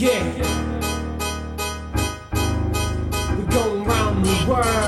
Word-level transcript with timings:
Yeah. 0.00 0.24
We're 3.36 3.50
going 3.50 3.84
round 3.84 4.24
the 4.24 4.46
world. 4.48 4.79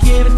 give 0.00 0.26
it 0.26 0.33